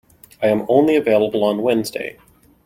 I 0.41 0.47
am 0.47 0.65
only 0.67 0.95
available 0.95 1.43
on 1.43 1.61
Wednesday. 1.61 2.17